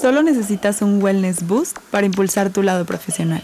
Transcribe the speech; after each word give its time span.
Solo 0.00 0.22
necesitas 0.22 0.82
un 0.82 1.02
wellness 1.02 1.46
boost 1.46 1.78
para 1.90 2.04
impulsar 2.04 2.52
tu 2.52 2.62
lado 2.62 2.84
profesional. 2.84 3.42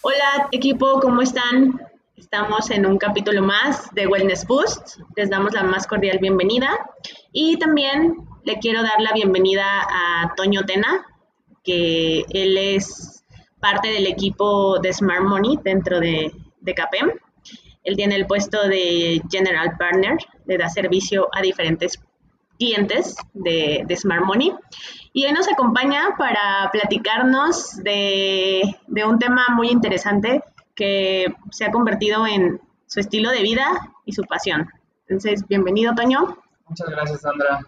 Hola 0.00 0.48
equipo, 0.50 0.98
¿cómo 1.00 1.20
están? 1.20 1.78
Estamos 2.16 2.70
en 2.70 2.86
un 2.86 2.96
capítulo 2.96 3.42
más 3.42 3.94
de 3.94 4.06
Wellness 4.06 4.46
Boost. 4.46 4.98
Les 5.14 5.28
damos 5.28 5.52
la 5.52 5.62
más 5.62 5.86
cordial 5.86 6.18
bienvenida 6.20 6.70
y 7.32 7.58
también 7.58 8.16
le 8.44 8.58
quiero 8.60 8.82
dar 8.82 8.98
la 9.00 9.12
bienvenida 9.12 9.66
a 9.90 10.32
Toño 10.36 10.64
Tena, 10.64 11.06
que 11.62 12.24
él 12.30 12.56
es 12.56 13.24
parte 13.60 13.88
del 13.88 14.06
equipo 14.06 14.78
de 14.78 14.92
Smart 14.92 15.22
Money 15.22 15.58
dentro 15.62 16.00
de, 16.00 16.32
CAPEM. 16.74 17.10
Él 17.84 17.96
tiene 17.96 18.16
el 18.16 18.26
puesto 18.26 18.66
de 18.68 19.20
General 19.30 19.76
Partner, 19.78 20.16
le 20.46 20.56
da 20.56 20.70
servicio 20.70 21.28
a 21.32 21.42
diferentes 21.42 22.00
clientes 22.62 23.16
de, 23.34 23.84
Smart 23.96 24.24
Money. 24.24 24.54
Y 25.12 25.24
él 25.24 25.34
nos 25.34 25.50
acompaña 25.50 26.14
para 26.16 26.70
platicarnos 26.70 27.82
de, 27.82 28.62
un 29.04 29.18
tema 29.18 29.46
muy 29.54 29.68
interesante 29.68 30.42
que 30.74 31.26
se 31.50 31.64
ha 31.64 31.72
convertido 31.72 32.26
en 32.26 32.60
su 32.86 33.00
estilo 33.00 33.30
de 33.30 33.42
vida 33.42 33.66
y 34.06 34.12
su 34.12 34.22
pasión. 34.22 34.68
Entonces, 35.08 35.46
bienvenido, 35.48 35.94
Toño. 35.94 36.38
Muchas 36.68 36.88
gracias, 36.88 37.20
Sandra. 37.22 37.60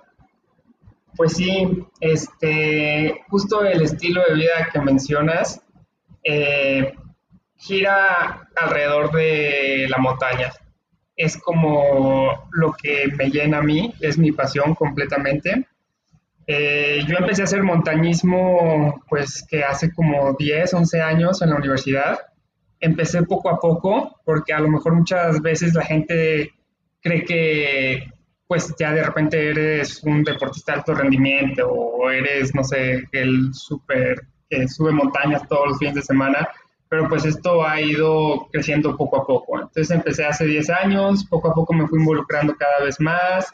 Pues 1.17 1.33
sí, 1.35 1.87
este, 2.01 3.25
justo 3.29 3.65
el 3.65 3.83
estilo 3.83 4.23
de 4.29 4.35
vida 4.35 4.69
que 4.73 4.81
mencionas 4.81 5.61
eh, 6.23 6.95
gira 7.57 8.49
alrededor 8.57 9.11
de 9.13 9.87
la 9.89 9.99
montaña 9.99 10.53
es 11.17 11.37
como 11.37 12.49
lo 12.53 12.73
que 12.73 13.09
me 13.17 13.31
llena 13.31 13.59
a 13.59 13.63
mí, 13.63 13.95
es 14.01 14.19
mi 14.19 14.33
pasión 14.33 14.75
completamente. 14.75 15.67
Eh, 16.47 17.05
yo 17.07 17.17
empecé 17.17 17.43
a 17.43 17.45
hacer 17.45 17.63
montañismo 17.63 19.03
pues 19.09 19.47
que 19.49 19.65
hace 19.65 19.93
como 19.93 20.35
10, 20.39 20.75
11 20.75 21.01
años 21.01 21.43
en 21.43 21.51
la 21.51 21.57
universidad. 21.57 22.19
Empecé 22.81 23.23
poco 23.23 23.49
a 23.49 23.59
poco 23.59 24.21
porque 24.25 24.53
a 24.53 24.61
lo 24.61 24.69
mejor 24.69 24.95
muchas 24.95 25.41
veces 25.41 25.75
la 25.75 25.85
gente 25.85 26.53
cree 27.01 27.25
que 27.25 28.11
pues 28.47 28.75
ya 28.79 28.93
de 28.93 29.03
repente 29.03 29.51
eres 29.51 30.03
un 30.05 30.23
deportista 30.23 30.73
de 30.73 30.79
alto 30.79 30.95
rendimiento 30.95 31.69
o 31.69 32.11
eres, 32.11 32.55
no 32.55 32.63
sé, 32.63 33.05
el 33.13 33.55
súper 33.55 34.21
que 34.51 34.69
sube 34.69 34.93
montañas 34.93 35.49
todos 35.49 35.69
los 35.69 35.79
fines 35.79 35.95
de 35.95 36.03
semana 36.03 36.47
pero 36.95 37.09
pues 37.09 37.25
esto 37.25 37.67
ha 37.67 37.81
ido 37.81 38.47
creciendo 38.53 38.97
poco 38.97 39.21
a 39.21 39.27
poco. 39.27 39.57
Entonces 39.57 39.91
empecé 39.91 40.25
hace 40.25 40.47
10 40.47 40.71
años, 40.71 41.25
poco 41.25 41.51
a 41.51 41.53
poco 41.53 41.75
me 41.75 41.89
fui 41.89 41.99
involucrando 41.99 42.55
cada 42.55 42.85
vez 42.85 43.01
más 43.01 43.51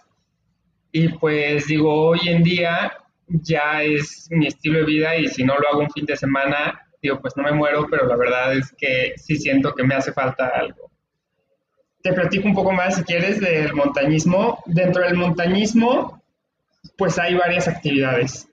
y 0.92 1.08
pues 1.08 1.66
digo, 1.66 2.08
hoy 2.08 2.20
en 2.28 2.42
día 2.42 2.92
ya 3.28 3.82
es 3.82 4.28
mi 4.30 4.46
estilo 4.46 4.80
de 4.80 4.84
vida 4.84 5.16
y 5.16 5.28
si 5.28 5.42
no 5.42 5.54
lo 5.56 5.66
hago 5.70 5.80
un 5.80 5.90
fin 5.90 6.04
de 6.04 6.18
semana, 6.18 6.86
digo, 7.00 7.18
pues 7.18 7.34
no 7.34 7.44
me 7.44 7.52
muero, 7.52 7.86
pero 7.90 8.04
la 8.04 8.16
verdad 8.16 8.54
es 8.54 8.74
que 8.76 9.14
sí 9.16 9.36
siento 9.36 9.74
que 9.74 9.84
me 9.84 9.94
hace 9.94 10.12
falta 10.12 10.48
algo. 10.48 10.90
Te 12.02 12.12
platico 12.12 12.46
un 12.46 12.54
poco 12.54 12.72
más, 12.72 12.96
si 12.96 13.04
quieres, 13.04 13.40
del 13.40 13.72
montañismo. 13.72 14.62
Dentro 14.66 15.02
del 15.02 15.14
montañismo, 15.16 16.22
pues 16.98 17.18
hay 17.18 17.36
varias 17.36 17.68
actividades 17.68 18.49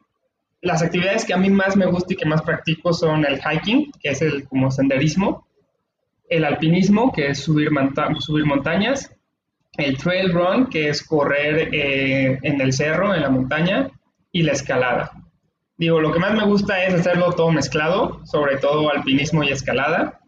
las 0.62 0.82
actividades 0.82 1.26
que 1.26 1.34
a 1.34 1.38
mí 1.38 1.50
más 1.50 1.76
me 1.76 1.86
gusta 1.86 2.14
y 2.14 2.18
que 2.18 2.26
más 2.26 2.42
practico 2.42 2.94
son 2.94 3.26
el 3.26 3.40
hiking, 3.40 3.92
que 4.02 4.10
es 4.10 4.22
el 4.22 4.48
como 4.48 4.72
senderismo, 4.72 5.48
el 6.30 6.46
alpinismo, 6.46 7.12
que 7.14 7.30
es 7.30 7.40
subir, 7.40 7.70
subir 8.20 8.46
montañas, 8.46 9.14
el 9.78 9.98
trail 9.98 10.34
run, 10.34 10.68
que 10.68 10.90
es 10.90 11.04
correr 11.04 11.70
eh, 11.72 12.40
en 12.42 12.60
el 12.60 12.74
cerro, 12.74 13.14
en 13.14 13.22
la 13.22 13.30
montaña, 13.30 13.90
y 14.32 14.44
la 14.44 14.54
escalada. 14.54 15.12
Digo, 15.78 16.02
lo 16.02 16.12
que 16.12 16.20
más 16.20 16.34
me 16.34 16.46
gusta 16.46 16.84
es 16.84 16.94
hacerlo 16.94 17.34
todo 17.34 17.52
mezclado, 17.52 18.26
sobre 18.26 18.58
todo 18.58 18.92
alpinismo 18.92 19.44
y 19.44 19.50
escalada, 19.50 20.20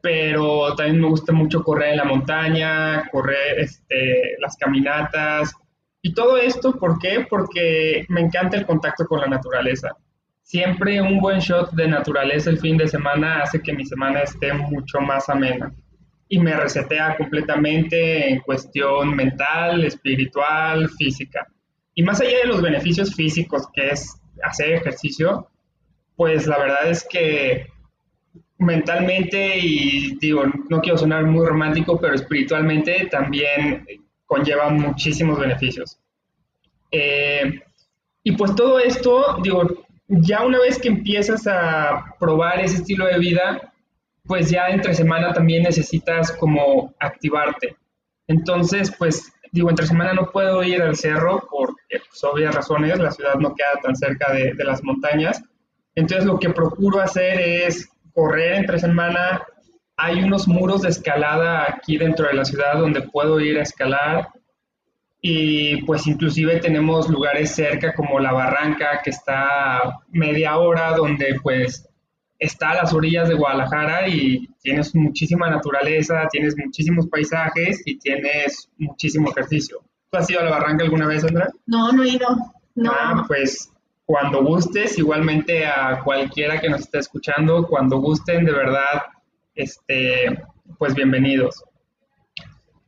pero 0.00 0.74
también 0.76 1.00
me 1.00 1.08
gusta 1.08 1.32
mucho 1.32 1.64
correr 1.64 1.90
en 1.90 1.96
la 1.96 2.04
montaña, 2.04 3.08
correr 3.10 3.58
este, 3.58 4.36
las 4.38 4.56
caminatas, 4.56 5.52
y 6.02 6.14
todo 6.14 6.36
esto, 6.36 6.78
¿por 6.78 6.98
qué? 6.98 7.26
Porque 7.28 8.04
me 8.08 8.20
encanta 8.20 8.56
el 8.56 8.66
contacto 8.66 9.06
con 9.06 9.20
la 9.20 9.26
naturaleza. 9.26 9.96
Siempre 10.42 11.00
un 11.00 11.20
buen 11.20 11.40
shot 11.40 11.72
de 11.72 11.88
naturaleza 11.88 12.50
el 12.50 12.58
fin 12.58 12.76
de 12.76 12.86
semana 12.86 13.42
hace 13.42 13.60
que 13.60 13.72
mi 13.72 13.84
semana 13.84 14.20
esté 14.20 14.52
mucho 14.52 15.00
más 15.00 15.28
amena 15.28 15.72
y 16.28 16.38
me 16.38 16.56
resetea 16.56 17.16
completamente 17.16 18.30
en 18.30 18.40
cuestión 18.40 19.14
mental, 19.14 19.84
espiritual, 19.84 20.88
física. 20.90 21.46
Y 21.94 22.02
más 22.02 22.20
allá 22.20 22.38
de 22.42 22.48
los 22.48 22.62
beneficios 22.62 23.14
físicos 23.14 23.66
que 23.72 23.88
es 23.88 24.20
hacer 24.42 24.74
ejercicio, 24.74 25.48
pues 26.14 26.46
la 26.46 26.58
verdad 26.58 26.90
es 26.90 27.06
que 27.08 27.66
mentalmente 28.58 29.58
y 29.58 30.16
digo, 30.18 30.44
no 30.68 30.80
quiero 30.80 30.98
sonar 30.98 31.24
muy 31.24 31.46
romántico, 31.46 31.98
pero 32.00 32.14
espiritualmente 32.14 33.08
también 33.10 33.86
conlleva 34.26 34.68
muchísimos 34.70 35.38
beneficios. 35.38 35.98
Eh, 36.90 37.60
y 38.22 38.32
pues 38.32 38.54
todo 38.54 38.78
esto, 38.78 39.38
digo, 39.42 39.86
ya 40.08 40.44
una 40.44 40.60
vez 40.60 40.78
que 40.78 40.88
empiezas 40.88 41.46
a 41.46 42.14
probar 42.18 42.60
ese 42.60 42.76
estilo 42.76 43.06
de 43.06 43.18
vida, 43.18 43.72
pues 44.24 44.50
ya 44.50 44.68
entre 44.68 44.94
semana 44.94 45.32
también 45.32 45.62
necesitas 45.62 46.32
como 46.32 46.94
activarte. 46.98 47.76
Entonces, 48.26 48.92
pues 48.98 49.32
digo, 49.52 49.70
entre 49.70 49.86
semana 49.86 50.12
no 50.12 50.30
puedo 50.30 50.62
ir 50.62 50.82
al 50.82 50.96
cerro 50.96 51.46
por 51.48 51.74
pues, 51.88 52.24
obvias 52.24 52.54
razones, 52.54 52.98
la 52.98 53.12
ciudad 53.12 53.36
no 53.36 53.54
queda 53.54 53.80
tan 53.82 53.94
cerca 53.94 54.32
de 54.32 54.64
las 54.64 54.82
montañas. 54.82 55.42
Entonces 55.96 56.26
lo 56.26 56.38
que 56.38 56.50
procuro 56.50 57.00
hacer 57.00 57.40
es 57.40 57.88
correr 58.12 58.54
entre 58.54 58.78
semana. 58.78 59.42
Hay 59.96 60.22
unos 60.22 60.46
muros 60.46 60.82
de 60.82 60.90
escalada 60.90 61.64
aquí 61.68 61.96
dentro 61.96 62.26
de 62.26 62.34
la 62.34 62.44
ciudad 62.44 62.78
donde 62.78 63.02
puedo 63.02 63.40
ir 63.40 63.58
a 63.58 63.62
escalar 63.62 64.28
y 65.20 65.82
pues 65.82 66.06
inclusive 66.06 66.60
tenemos 66.60 67.08
lugares 67.08 67.54
cerca 67.54 67.94
como 67.94 68.20
la 68.20 68.32
Barranca 68.32 69.00
que 69.02 69.10
está 69.10 70.00
media 70.10 70.58
hora 70.58 70.94
donde 70.94 71.38
pues 71.42 71.88
está 72.38 72.70
a 72.70 72.74
las 72.76 72.92
orillas 72.92 73.28
de 73.28 73.34
Guadalajara 73.34 74.08
y 74.08 74.46
tienes 74.60 74.94
muchísima 74.94 75.48
naturaleza, 75.48 76.28
tienes 76.30 76.54
muchísimos 76.56 77.08
paisajes 77.08 77.82
y 77.86 77.98
tienes 77.98 78.68
muchísimo 78.78 79.30
ejercicio. 79.30 79.80
¿Tú 80.10 80.18
has 80.18 80.30
ido 80.30 80.40
a 80.40 80.44
la 80.44 80.50
Barranca 80.50 80.84
alguna 80.84 81.06
vez, 81.06 81.22
Sandra? 81.22 81.48
No, 81.66 81.90
no 81.92 82.04
he 82.04 82.10
ido. 82.10 82.28
No. 82.74 82.92
Ah, 82.92 83.24
pues 83.26 83.72
cuando 84.04 84.44
gustes, 84.44 84.98
igualmente 84.98 85.66
a 85.66 86.00
cualquiera 86.04 86.60
que 86.60 86.68
nos 86.68 86.82
esté 86.82 86.98
escuchando, 86.98 87.66
cuando 87.66 87.98
gusten, 87.98 88.44
de 88.44 88.52
verdad, 88.52 89.02
este, 89.56 90.44
pues 90.78 90.94
bienvenidos. 90.94 91.64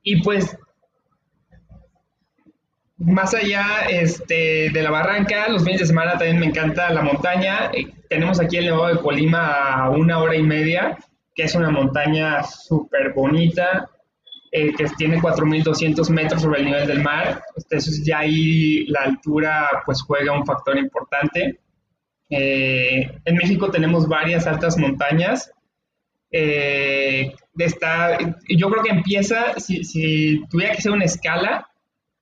Y 0.03 0.23
pues 0.23 0.57
más 2.99 3.33
allá 3.35 3.89
este, 3.89 4.71
de 4.71 4.83
la 4.83 4.91
barranca, 4.91 5.49
los 5.49 5.65
fines 5.65 5.81
de 5.81 5.87
semana 5.87 6.13
también 6.13 6.39
me 6.39 6.47
encanta 6.47 6.91
la 6.91 7.03
montaña. 7.03 7.71
Eh, 7.73 7.87
tenemos 8.09 8.41
aquí 8.41 8.57
el 8.57 8.67
Nevado 8.67 8.89
de 8.89 9.01
Colima 9.01 9.73
a 9.73 9.91
una 9.91 10.19
hora 10.19 10.37
y 10.37 10.43
media, 10.43 10.99
que 11.35 11.45
es 11.45 11.55
una 11.55 11.71
montaña 11.71 12.43
súper 12.43 13.13
bonita, 13.13 13.89
eh, 14.51 14.73
que 14.75 14.87
tiene 14.97 15.21
4.200 15.21 16.11
metros 16.11 16.43
sobre 16.43 16.61
el 16.61 16.67
nivel 16.67 16.87
del 16.87 17.03
mar. 17.03 17.43
Entonces 17.57 18.05
ya 18.05 18.21
ahí 18.21 18.87
la 18.87 19.03
altura 19.03 19.69
pues 19.87 20.03
juega 20.03 20.37
un 20.37 20.45
factor 20.45 20.77
importante. 20.77 21.61
Eh, 22.31 23.11
en 23.25 23.37
México 23.37 23.71
tenemos 23.71 24.09
varias 24.09 24.47
altas 24.47 24.77
montañas. 24.77 25.53
Esta, 26.31 28.19
yo 28.49 28.71
creo 28.71 28.83
que 28.83 28.91
empieza, 28.91 29.59
si, 29.59 29.85
si 29.85 30.45
tuviera 30.49 30.75
que 30.75 30.83
ser 30.83 30.93
una 30.93 31.05
escala, 31.05 31.69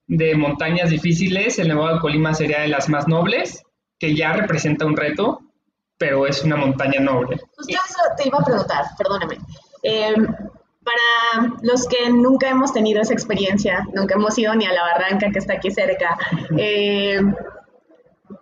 de 0.07 0.35
montañas 0.35 0.89
difíciles, 0.89 1.59
el 1.59 1.67
Nevado 1.67 1.95
de 1.95 1.99
Colima 1.99 2.33
sería 2.33 2.61
de 2.61 2.69
las 2.69 2.89
más 2.89 3.07
nobles, 3.07 3.63
que 3.99 4.15
ya 4.15 4.33
representa 4.33 4.85
un 4.85 4.95
reto, 4.95 5.41
pero 5.97 6.25
es 6.25 6.43
una 6.43 6.55
montaña 6.55 6.99
noble. 6.99 7.37
Justo 7.57 7.73
eso 7.73 8.01
te 8.15 8.27
iba 8.27 8.39
a 8.39 8.45
preguntar, 8.45 8.85
perdóname. 8.97 9.37
Em, 9.83 10.25
para 10.83 11.53
los 11.61 11.87
que 11.87 12.09
nunca 12.09 12.49
hemos 12.49 12.71
tenido 12.71 13.01
esa 13.01 13.13
experiencia, 13.13 13.85
nunca 13.93 14.15
hemos 14.15 14.37
ido 14.37 14.55
ni 14.55 14.65
a 14.65 14.71
la 14.71 14.83
barranca 14.83 15.29
que 15.31 15.39
está 15.39 15.53
aquí 15.53 15.71
cerca, 15.71 16.17
em, 16.57 17.35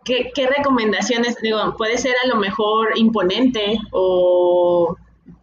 ¿qué, 0.04 0.32
¿qué, 0.36 0.48
recomendaciones? 0.48 1.38
Digo, 1.42 1.76
puede 1.78 1.98
ser 1.98 2.14
a 2.24 2.28
lo 2.28 2.36
mejor 2.36 2.96
imponente 2.96 3.80
o 3.92 4.96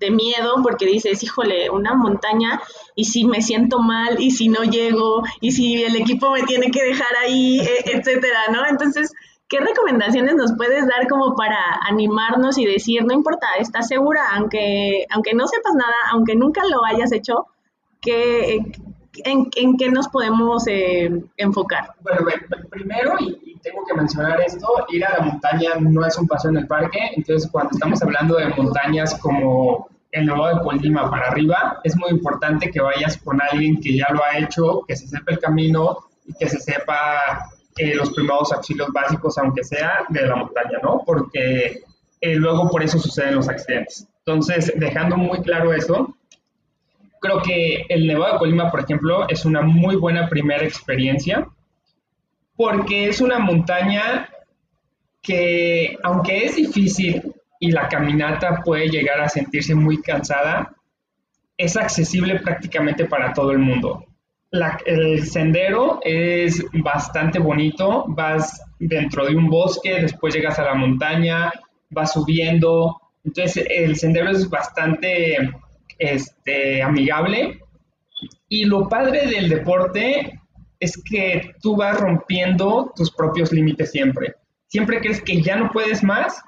de 0.03 0.11
miedo 0.11 0.57
porque 0.63 0.85
dices, 0.85 1.23
híjole, 1.23 1.71
una 1.71 1.95
montaña 1.95 2.61
y 2.95 3.07
si 3.07 3.25
me 3.25 3.41
siento 3.41 3.79
mal 3.79 4.21
y 4.21 4.31
si 4.33 4.49
no 4.49 4.65
llego 4.65 5.23
y 5.41 5.53
si 5.53 5.83
el 5.83 5.97
equipo 5.97 6.33
me 6.33 6.43
tiene 6.43 6.71
que 6.71 6.85
dejar 6.85 7.17
ahí, 7.23 7.61
e, 7.61 7.97
etcétera, 7.97 8.49
¿no? 8.53 8.67
Entonces, 8.67 9.13
¿qué 9.49 9.61
recomendaciones 9.61 10.35
nos 10.35 10.55
puedes 10.57 10.87
dar 10.87 11.07
como 11.09 11.35
para 11.37 11.81
animarnos 11.89 12.59
y 12.59 12.67
decir, 12.67 13.05
no 13.05 13.15
importa, 13.15 13.47
estás 13.59 13.89
segura, 13.89 14.23
aunque, 14.35 15.07
aunque 15.11 15.35
no 15.35 15.47
sepas 15.47 15.75
nada, 15.75 15.95
aunque 16.13 16.35
nunca 16.35 16.63
lo 16.67 16.85
hayas 16.85 17.13
hecho, 17.13 17.47
¿qué, 18.01 18.61
en, 19.25 19.77
qué 19.77 19.91
nos 19.91 20.09
podemos 20.09 20.67
eh, 20.67 21.11
enfocar? 21.37 21.95
Bueno, 22.03 22.27
primero 22.71 23.15
y, 23.21 23.53
tengo 23.63 23.85
que 23.87 23.95
mencionar 23.95 24.41
esto, 24.41 24.67
ir 24.89 25.05
a 25.07 25.19
la 25.19 25.25
montaña 25.25 25.77
no 25.79 26.05
es 26.05 26.19
un 26.19 26.27
paseo 26.27 26.51
en 26.51 26.57
el 26.57 26.67
parque, 26.67 26.99
entonces 27.15 27.49
cuando 27.49 27.71
estamos 27.71 28.03
hablando 28.03 28.35
de 28.35 28.49
montañas 28.49 29.15
como 29.21 29.89
el 30.13 30.27
Nevado 30.27 30.57
de 30.57 30.63
Colima 30.63 31.11
para 31.11 31.29
arriba, 31.29 31.81
es 31.83 31.97
muy 31.97 32.11
importante 32.11 32.71
que 32.71 32.81
vayas 32.81 33.17
con 33.17 33.41
alguien 33.41 33.81
que 33.81 33.97
ya 33.97 34.07
lo 34.13 34.23
ha 34.23 34.39
hecho, 34.39 34.83
que 34.87 34.95
se 34.95 35.09
sepa 35.09 35.33
el 35.33 35.39
camino 35.39 35.99
y 36.27 36.35
que 36.35 36.49
se 36.49 36.61
sepa 36.61 37.49
eh, 37.77 37.95
los 37.95 38.11
primeros 38.11 38.53
auxilios 38.53 38.89
básicos, 38.93 39.39
aunque 39.39 39.65
sea 39.65 40.05
de 40.11 40.27
la 40.27 40.37
montaña, 40.37 40.79
¿no? 40.83 41.03
Porque 41.05 41.83
eh, 42.21 42.35
luego 42.37 42.69
por 42.69 42.83
eso 42.83 42.99
suceden 42.99 43.37
los 43.37 43.49
accidentes. 43.49 44.07
Entonces, 44.19 44.73
dejando 44.77 45.17
muy 45.17 45.41
claro 45.41 45.73
eso, 45.73 46.15
creo 47.21 47.41
que 47.41 47.87
el 47.89 48.07
Nevado 48.07 48.35
de 48.35 48.39
Colima, 48.39 48.71
por 48.71 48.81
ejemplo, 48.81 49.27
es 49.29 49.47
una 49.47 49.63
muy 49.63 49.97
buena 49.97 50.29
primera 50.29 50.65
experiencia 50.65 51.49
porque 52.55 53.09
es 53.09 53.23
una 53.23 53.39
montaña 53.39 54.29
que, 55.23 55.97
aunque 56.03 56.45
es 56.45 56.57
difícil 56.57 57.35
y 57.63 57.71
la 57.71 57.89
caminata 57.89 58.61
puede 58.65 58.89
llegar 58.89 59.21
a 59.21 59.29
sentirse 59.29 59.73
muy 59.73 60.03
cansada, 60.03 60.75
es 61.57 61.77
accesible 61.77 62.41
prácticamente 62.41 63.05
para 63.05 63.33
todo 63.33 63.53
el 63.53 63.59
mundo. 63.59 64.05
el 64.85 65.25
sendero 65.25 66.01
es 66.03 66.61
bastante 66.73 67.39
bonito, 67.39 68.05
vas 68.09 68.61
dentro 68.81 69.25
de 69.27 69.37
un 69.37 69.47
bosque, 69.49 70.01
después 70.01 70.35
llegas 70.35 70.59
a 70.59 70.65
la 70.65 70.75
montaña, 70.75 71.53
vas 71.91 72.15
subiendo, 72.15 73.01
entonces 73.25 73.65
el 73.71 73.95
sendero 73.95 74.31
es 74.31 74.51
bastante 74.51 75.37
este, 76.01 76.83
amigable. 76.83 77.61
Y 78.49 78.65
lo 78.65 78.89
padre 78.89 79.29
del 79.29 79.49
deporte 79.49 80.41
es 80.81 81.01
que 81.09 81.55
tú 81.63 81.77
vas 81.77 82.01
rompiendo 82.01 82.93
tus 82.97 83.13
propios 83.13 83.53
límites 83.53 83.93
siempre. 83.93 84.35
Siempre 84.67 84.99
crees 84.99 85.23
que 85.23 85.41
ya 85.41 85.55
no 85.55 85.71
puedes 85.71 86.03
más, 86.03 86.43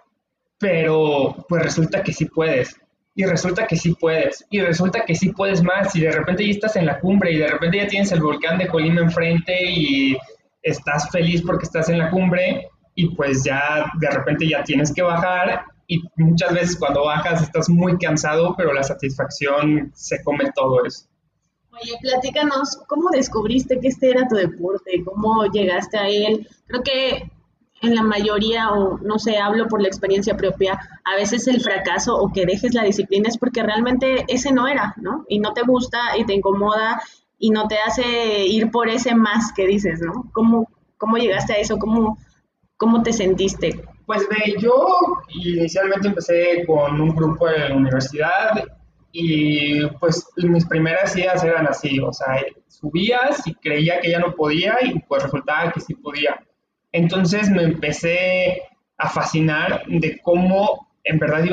pero 0.65 1.45
pues 1.47 1.63
resulta 1.63 2.03
que 2.03 2.15
sí 2.15 2.25
puedes. 2.25 2.75
Y 3.15 3.27
resulta 3.27 3.67
que 3.67 3.77
sí 3.77 3.95
puedes. 4.01 4.47
Y 4.49 4.63
resulta 4.63 5.05
que 5.05 5.15
sí 5.15 5.29
puedes 5.29 5.63
más. 5.63 5.95
Y 5.95 6.01
de 6.01 6.11
repente 6.11 6.43
ya 6.43 6.53
estás 6.53 6.77
en 6.77 6.87
la 6.87 7.01
cumbre 7.01 7.33
y 7.33 7.37
de 7.37 7.49
repente 7.49 7.77
ya 7.77 7.87
tienes 7.87 8.11
el 8.13 8.23
volcán 8.23 8.57
de 8.57 8.67
Colima 8.67 9.03
enfrente 9.03 9.55
y 9.63 10.17
estás 10.63 11.11
feliz 11.11 11.43
porque 11.43 11.67
estás 11.67 11.91
en 11.91 11.99
la 11.99 12.11
cumbre 12.11 12.71
y 12.95 13.15
pues 13.15 13.45
ya 13.45 13.93
de 14.01 14.09
repente 14.09 14.49
ya 14.49 14.65
tienes 14.65 14.91
que 14.91 15.03
bajar 15.03 15.67
y 15.87 16.03
muchas 16.17 16.55
veces 16.55 16.79
cuando 16.79 17.05
bajas 17.05 17.43
estás 17.43 17.69
muy 17.69 17.99
cansado, 17.99 18.55
pero 18.57 18.73
la 18.73 18.83
satisfacción 18.83 19.93
se 19.95 20.25
come 20.25 20.51
todo 20.55 20.83
eso. 20.87 21.05
Oye, 21.73 21.93
platícanos, 22.01 22.79
¿cómo 22.87 23.11
descubriste 23.11 23.79
que 23.81 23.89
este 23.89 24.13
era 24.13 24.27
tu 24.27 24.37
deporte? 24.37 25.05
¿Cómo 25.05 25.45
llegaste 25.53 25.99
a 25.99 26.09
él? 26.09 26.49
Creo 26.67 26.83
que 26.83 27.31
en 27.87 27.95
la 27.95 28.03
mayoría, 28.03 28.71
o 28.71 28.99
no 28.99 29.19
sé, 29.19 29.39
hablo 29.39 29.69
por 29.69 29.81
la 29.81 29.89
experiencia 29.89 30.37
propia, 30.37 30.79
a 31.05 31.17
veces 31.17 31.47
el 31.49 31.61
fracaso 31.61 32.17
o 32.17 32.33
que 32.33 32.47
dejes 32.47 32.75
la 32.75 32.85
disciplina 32.85 33.29
es 33.29 33.39
porque 33.39 33.63
realmente 33.63 34.25
ese 34.29 34.53
no 34.53 34.67
era, 34.67 34.95
¿no? 34.97 35.25
Y 35.29 35.39
no 35.39 35.53
te 35.53 35.63
gusta 35.63 36.17
y 36.17 36.25
te 36.25 36.35
incomoda 36.35 37.01
y 37.39 37.51
no 37.51 37.69
te 37.69 37.79
hace 37.79 38.47
ir 38.47 38.71
por 38.71 38.89
ese 38.89 39.15
más 39.15 39.53
que 39.53 39.67
dices, 39.67 40.01
¿no? 40.01 40.31
¿Cómo, 40.33 40.69
cómo 40.97 41.17
llegaste 41.17 41.55
a 41.55 41.59
eso? 41.59 41.79
¿Cómo, 41.79 42.19
cómo 42.77 43.03
te 43.03 43.13
sentiste? 43.13 43.85
Pues 44.07 44.27
ve, 44.29 44.55
yo 44.59 44.73
inicialmente 45.29 46.09
empecé 46.09 46.65
con 46.67 47.01
un 47.01 47.15
grupo 47.15 47.49
la 47.49 47.75
universidad 47.75 48.65
y 49.13 49.87
pues 50.01 50.27
mis 50.37 50.67
primeras 50.67 51.17
ideas 51.17 51.43
eran 51.45 51.67
así, 51.67 52.01
o 52.01 52.13
sea, 52.13 52.45
subías 52.67 53.47
y 53.47 53.55
creía 53.55 54.01
que 54.01 54.11
ya 54.11 54.19
no 54.19 54.35
podía 54.35 54.77
y 54.83 54.99
pues 55.01 55.23
resultaba 55.23 55.73
que 55.73 55.81
sí 55.81 55.95
podía. 55.95 56.39
Entonces 56.95 57.51
me 57.51 57.65
empecé 57.65 58.63
a 58.99 59.09
fascinar 59.09 59.83
de 59.89 60.21
cómo 60.23 60.87
en 61.03 61.19
verdad 61.19 61.45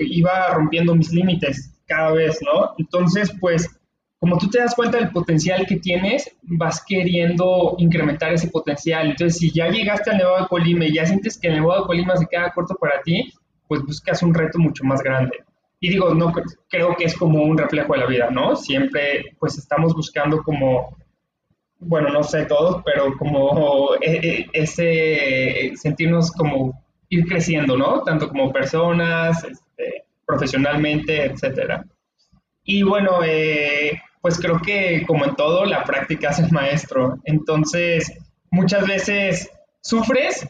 iba, 0.00 0.48
rompiendo 0.50 0.94
mis 0.96 1.12
límites 1.12 1.80
cada 1.86 2.10
vez, 2.10 2.40
¿no? 2.42 2.74
Entonces, 2.78 3.32
pues 3.40 3.80
como 4.18 4.36
tú 4.38 4.50
te 4.50 4.58
das 4.58 4.74
cuenta 4.74 4.98
del 4.98 5.12
potencial 5.12 5.66
que 5.68 5.76
tienes, 5.76 6.28
vas 6.42 6.84
queriendo 6.84 7.76
incrementar 7.78 8.32
ese 8.32 8.48
potencial. 8.48 9.10
Entonces, 9.10 9.38
si 9.38 9.52
ya 9.52 9.68
llegaste 9.68 10.10
al 10.10 10.18
Nevado 10.18 10.42
de 10.42 10.48
Colima 10.48 10.84
y 10.84 10.94
ya 10.94 11.06
sientes 11.06 11.38
que 11.38 11.46
el 11.46 11.54
Nevado 11.54 11.82
de 11.82 11.86
Colima 11.86 12.16
se 12.16 12.26
queda 12.26 12.52
corto 12.52 12.74
para 12.74 13.00
ti, 13.02 13.32
pues 13.68 13.80
buscas 13.82 14.20
un 14.24 14.34
reto 14.34 14.58
mucho 14.58 14.82
más 14.82 15.00
grande. 15.00 15.38
Y 15.78 15.90
digo, 15.90 16.12
no 16.12 16.32
creo 16.68 16.96
que 16.96 17.04
es 17.04 17.16
como 17.16 17.44
un 17.44 17.56
reflejo 17.56 17.92
de 17.92 18.00
la 18.00 18.06
vida, 18.06 18.30
¿no? 18.30 18.56
Siempre, 18.56 19.36
pues 19.38 19.56
estamos 19.58 19.94
buscando 19.94 20.42
como, 20.42 20.96
bueno, 21.80 22.10
no 22.10 22.22
sé 22.22 22.44
todos, 22.46 22.82
pero 22.84 23.16
como 23.16 23.94
e, 24.00 24.12
e, 24.12 24.46
ese 24.52 25.76
sentirnos 25.76 26.32
como 26.32 26.82
ir 27.08 27.26
creciendo, 27.26 27.76
¿no? 27.76 28.02
Tanto 28.02 28.28
como 28.28 28.52
personas, 28.52 29.44
este, 29.44 30.04
profesionalmente, 30.26 31.24
etcétera. 31.24 31.84
Y 32.64 32.82
bueno, 32.82 33.20
eh, 33.24 34.00
pues 34.20 34.38
creo 34.38 34.60
que 34.60 35.04
como 35.06 35.24
en 35.24 35.36
todo, 35.36 35.64
la 35.64 35.84
práctica 35.84 36.30
hace 36.30 36.42
el 36.42 36.52
maestro. 36.52 37.18
Entonces, 37.24 38.12
muchas 38.50 38.86
veces 38.86 39.50
sufres, 39.80 40.46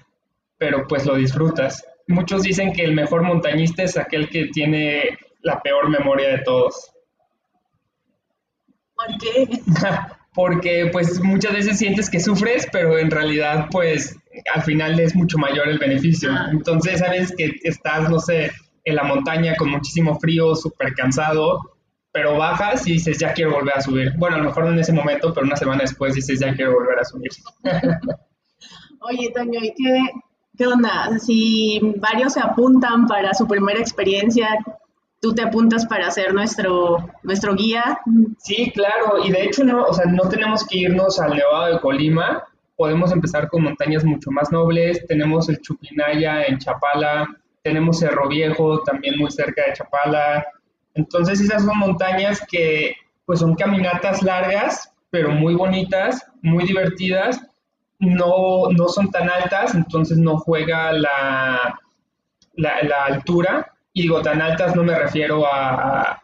pero 0.56 0.86
pues 0.88 1.06
lo 1.06 1.14
disfrutas. 1.14 1.84
Muchos 2.08 2.42
dicen 2.42 2.72
que 2.72 2.82
el 2.82 2.94
mejor 2.94 3.22
montañista 3.22 3.82
es 3.82 3.96
aquel 3.96 4.28
que 4.30 4.46
tiene 4.46 5.18
la 5.42 5.62
peor 5.62 5.88
memoria 5.90 6.30
de 6.30 6.38
todos. 6.38 6.90
¿Por 8.96 9.18
qué? 9.18 9.60
Porque 10.38 10.88
pues 10.92 11.18
muchas 11.20 11.52
veces 11.52 11.78
sientes 11.78 12.08
que 12.08 12.20
sufres, 12.20 12.68
pero 12.70 12.96
en 12.96 13.10
realidad 13.10 13.66
pues 13.72 14.16
al 14.54 14.62
final 14.62 15.00
es 15.00 15.16
mucho 15.16 15.36
mayor 15.36 15.66
el 15.66 15.80
beneficio. 15.80 16.30
Ah. 16.30 16.50
Entonces 16.52 17.00
sabes 17.00 17.34
que 17.36 17.58
estás, 17.64 18.08
no 18.08 18.20
sé, 18.20 18.52
en 18.84 18.94
la 18.94 19.02
montaña 19.02 19.56
con 19.56 19.68
muchísimo 19.68 20.16
frío, 20.20 20.54
súper 20.54 20.94
cansado, 20.94 21.58
pero 22.12 22.38
bajas 22.38 22.86
y 22.86 22.92
dices, 22.92 23.18
ya 23.18 23.32
quiero 23.32 23.50
volver 23.50 23.78
a 23.78 23.80
subir. 23.80 24.12
Bueno, 24.16 24.36
a 24.36 24.38
lo 24.38 24.44
mejor 24.44 24.66
no 24.66 24.74
en 24.74 24.78
ese 24.78 24.92
momento, 24.92 25.34
pero 25.34 25.44
una 25.44 25.56
semana 25.56 25.80
después 25.80 26.14
dices, 26.14 26.38
ya 26.38 26.54
quiero 26.54 26.74
volver 26.74 27.00
a 27.00 27.04
subir. 27.04 27.32
Oye, 29.10 29.32
Toño, 29.34 29.58
¿y 29.60 29.74
qué, 29.74 30.02
qué 30.56 30.66
onda? 30.68 31.18
Si 31.18 31.80
varios 31.96 32.34
se 32.34 32.40
apuntan 32.40 33.08
para 33.08 33.34
su 33.34 33.48
primera 33.48 33.80
experiencia, 33.80 34.56
¿tú 35.20 35.34
te 35.34 35.42
apuntas 35.42 35.86
para 35.86 36.10
ser 36.10 36.32
nuestro, 36.34 37.08
nuestro 37.22 37.54
guía? 37.54 37.98
Sí, 38.38 38.70
claro, 38.72 39.24
y 39.24 39.30
de 39.30 39.44
hecho 39.44 39.64
no, 39.64 39.84
o 39.84 39.92
sea, 39.92 40.06
no 40.06 40.28
tenemos 40.28 40.66
que 40.66 40.78
irnos 40.78 41.18
al 41.20 41.36
Nevado 41.36 41.74
de 41.74 41.80
Colima, 41.80 42.44
podemos 42.76 43.12
empezar 43.12 43.48
con 43.48 43.64
montañas 43.64 44.04
mucho 44.04 44.30
más 44.30 44.52
nobles, 44.52 45.04
tenemos 45.06 45.48
el 45.48 45.60
Chupinaya 45.60 46.44
en 46.44 46.58
Chapala, 46.58 47.26
tenemos 47.62 47.98
Cerro 47.98 48.28
Viejo 48.28 48.82
también 48.82 49.18
muy 49.18 49.30
cerca 49.30 49.64
de 49.66 49.72
Chapala, 49.72 50.46
entonces 50.94 51.40
esas 51.40 51.64
son 51.64 51.78
montañas 51.78 52.40
que 52.50 52.94
pues 53.26 53.40
son 53.40 53.54
caminatas 53.54 54.22
largas, 54.22 54.92
pero 55.10 55.30
muy 55.30 55.54
bonitas, 55.54 56.24
muy 56.42 56.64
divertidas, 56.64 57.40
no, 57.98 58.70
no 58.70 58.88
son 58.88 59.10
tan 59.10 59.28
altas, 59.28 59.74
entonces 59.74 60.18
no 60.18 60.38
juega 60.38 60.92
la, 60.92 61.78
la, 62.54 63.04
altura. 63.04 63.74
Y 63.98 64.02
digo, 64.02 64.22
tan 64.22 64.40
altas 64.40 64.76
no 64.76 64.84
me 64.84 64.98
refiero 64.98 65.44
a, 65.46 66.22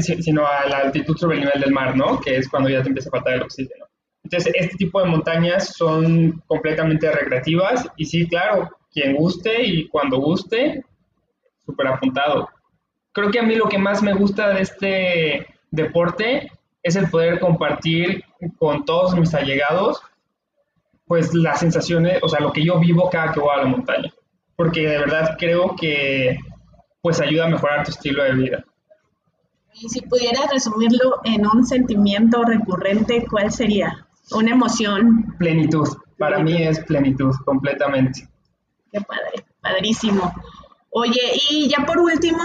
sino 0.00 0.46
a 0.46 0.66
la 0.68 0.78
altitud 0.78 1.16
sobre 1.16 1.38
el 1.38 1.44
nivel 1.44 1.60
del 1.60 1.72
mar, 1.72 1.96
¿no? 1.96 2.20
Que 2.20 2.36
es 2.36 2.48
cuando 2.48 2.68
ya 2.68 2.82
te 2.82 2.88
empieza 2.88 3.08
a 3.08 3.12
faltar 3.12 3.34
el 3.34 3.42
oxígeno. 3.42 3.86
Entonces, 4.22 4.52
este 4.56 4.76
tipo 4.76 5.00
de 5.00 5.08
montañas 5.08 5.74
son 5.74 6.42
completamente 6.46 7.10
recreativas 7.10 7.88
y 7.96 8.04
sí, 8.04 8.28
claro, 8.28 8.68
quien 8.92 9.16
guste 9.16 9.62
y 9.62 9.88
cuando 9.88 10.18
guste, 10.18 10.84
súper 11.64 11.86
apuntado 11.88 12.48
creo 13.18 13.32
que 13.32 13.40
a 13.40 13.42
mí 13.42 13.56
lo 13.56 13.68
que 13.68 13.78
más 13.78 14.00
me 14.00 14.14
gusta 14.14 14.50
de 14.50 14.62
este 14.62 15.46
deporte 15.72 16.52
es 16.84 16.94
el 16.94 17.10
poder 17.10 17.40
compartir 17.40 18.24
con 18.58 18.84
todos 18.84 19.16
mis 19.16 19.34
allegados, 19.34 20.00
pues 21.04 21.34
las 21.34 21.58
sensaciones, 21.58 22.22
o 22.22 22.28
sea, 22.28 22.38
lo 22.38 22.52
que 22.52 22.64
yo 22.64 22.78
vivo 22.78 23.10
cada 23.10 23.32
que 23.32 23.40
voy 23.40 23.50
a 23.52 23.62
la 23.62 23.66
montaña, 23.66 24.12
porque 24.54 24.86
de 24.86 24.98
verdad 24.98 25.36
creo 25.36 25.74
que 25.74 26.38
pues 27.02 27.20
ayuda 27.20 27.46
a 27.46 27.48
mejorar 27.48 27.84
tu 27.84 27.90
estilo 27.90 28.22
de 28.24 28.34
vida. 28.34 28.64
Y 29.74 29.88
si 29.88 30.00
pudieras 30.02 30.50
resumirlo 30.50 31.20
en 31.24 31.46
un 31.46 31.64
sentimiento 31.64 32.42
recurrente, 32.42 33.24
¿cuál 33.30 33.52
sería? 33.52 34.06
Una 34.32 34.50
emoción. 34.52 35.34
Plenitud. 35.38 35.88
Para 36.18 36.40
mí 36.40 36.60
es 36.62 36.80
plenitud, 36.80 37.32
completamente. 37.44 38.28
Qué 38.92 39.00
padre, 39.00 39.44
padrísimo. 39.60 40.32
Oye, 40.90 41.20
y 41.48 41.68
ya 41.68 41.86
por 41.86 41.98
último, 41.98 42.42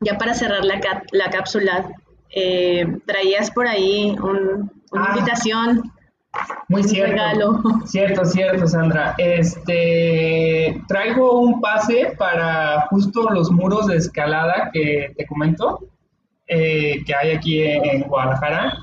ya 0.00 0.18
para 0.18 0.34
cerrar 0.34 0.64
la, 0.64 0.78
la 1.12 1.30
cápsula, 1.30 1.90
eh, 2.30 2.86
traías 3.06 3.50
por 3.50 3.66
ahí 3.66 4.14
una 4.20 4.70
ah. 4.92 5.14
invitación. 5.14 5.90
Muy 6.68 6.84
cierto. 6.84 7.12
Regalo. 7.12 7.62
Cierto, 7.86 8.24
cierto, 8.24 8.66
Sandra. 8.66 9.14
Este 9.18 10.80
traigo 10.86 11.40
un 11.40 11.60
pase 11.60 12.14
para 12.16 12.82
justo 12.90 13.28
los 13.30 13.50
muros 13.50 13.88
de 13.88 13.96
escalada 13.96 14.70
que 14.72 15.12
te 15.16 15.26
comento, 15.26 15.80
eh, 16.46 17.02
que 17.04 17.14
hay 17.14 17.32
aquí 17.32 17.62
en, 17.62 18.02
Guadalajara. 18.02 18.78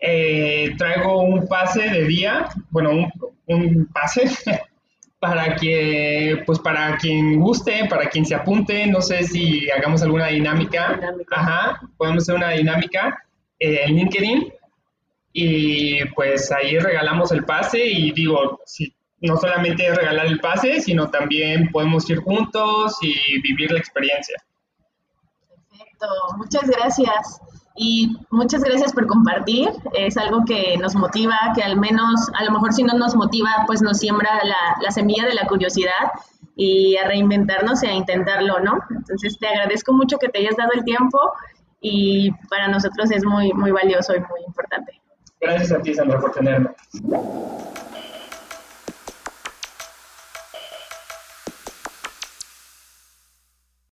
Eh, 0.00 0.74
traigo 0.76 1.22
un 1.22 1.46
pase 1.46 1.88
de 1.88 2.04
día, 2.04 2.48
bueno, 2.70 2.90
un, 2.90 3.12
un 3.46 3.86
pase 3.86 4.24
para 5.18 5.54
que, 5.56 6.42
pues 6.44 6.58
para 6.58 6.98
quien 6.98 7.40
guste, 7.40 7.86
para 7.88 8.10
quien 8.10 8.26
se 8.26 8.34
apunte, 8.34 8.86
no 8.88 9.00
sé 9.00 9.22
si 9.22 9.70
hagamos 9.70 10.02
alguna 10.02 10.26
dinámica. 10.26 11.00
Ajá, 11.30 11.80
podemos 11.96 12.24
hacer 12.24 12.34
una 12.34 12.50
dinámica 12.50 13.16
eh, 13.58 13.84
en 13.86 13.96
LinkedIn 13.96 14.52
y 15.32 16.04
pues 16.14 16.52
ahí 16.52 16.78
regalamos 16.78 17.32
el 17.32 17.44
pase 17.44 17.84
y 17.84 18.12
digo, 18.12 18.60
si 18.66 18.94
no 19.20 19.36
solamente 19.36 19.94
regalar 19.94 20.26
el 20.26 20.40
pase, 20.40 20.80
sino 20.80 21.08
también 21.10 21.70
podemos 21.70 22.08
ir 22.10 22.18
juntos 22.18 22.98
y 23.00 23.40
vivir 23.40 23.70
la 23.70 23.78
experiencia. 23.78 24.36
Perfecto, 25.70 26.06
muchas 26.36 26.68
gracias. 26.68 27.40
Y 27.74 28.14
muchas 28.30 28.62
gracias 28.62 28.92
por 28.92 29.06
compartir. 29.06 29.70
Es 29.94 30.18
algo 30.18 30.44
que 30.44 30.76
nos 30.76 30.94
motiva, 30.94 31.38
que 31.54 31.62
al 31.62 31.78
menos, 31.78 32.28
a 32.38 32.44
lo 32.44 32.50
mejor 32.50 32.74
si 32.74 32.82
no 32.82 32.92
nos 32.94 33.14
motiva, 33.14 33.64
pues 33.66 33.80
nos 33.80 33.98
siembra 33.98 34.44
la, 34.44 34.76
la 34.82 34.90
semilla 34.90 35.24
de 35.24 35.34
la 35.34 35.46
curiosidad 35.46 36.10
y 36.54 36.96
a 36.96 37.08
reinventarnos 37.08 37.82
y 37.82 37.86
a 37.86 37.94
intentarlo, 37.94 38.60
¿no? 38.60 38.74
Entonces 38.90 39.38
te 39.38 39.48
agradezco 39.48 39.92
mucho 39.94 40.18
que 40.18 40.28
te 40.28 40.40
hayas 40.40 40.56
dado 40.56 40.72
el 40.74 40.84
tiempo 40.84 41.18
y 41.80 42.30
para 42.50 42.68
nosotros 42.68 43.10
es 43.10 43.24
muy, 43.24 43.52
muy 43.52 43.70
valioso 43.70 44.14
y 44.14 44.20
muy 44.20 44.42
importante. 44.46 45.01
Gracias 45.42 45.72
a 45.72 45.82
ti, 45.82 45.92
Sandra, 45.92 46.20
por 46.20 46.30
tenerme. 46.30 46.70